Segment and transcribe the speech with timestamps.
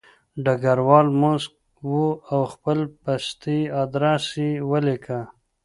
[0.43, 1.53] ډګروال موسک
[1.91, 1.95] و
[2.33, 5.19] او خپل پستي ادرس یې ولیکه